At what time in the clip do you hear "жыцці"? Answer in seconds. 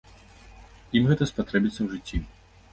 1.95-2.17